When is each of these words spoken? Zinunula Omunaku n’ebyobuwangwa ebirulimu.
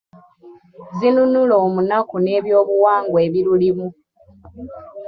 Zinunula 0.97 1.55
Omunaku 1.65 2.15
n’ebyobuwangwa 2.19 3.19
ebirulimu. 3.27 3.87